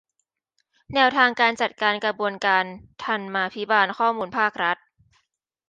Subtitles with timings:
[0.93, 2.63] แนวทางการจัดการกระบวนการ
[3.03, 4.77] ธรรมาภิบาลข้อมูลภาครัฐ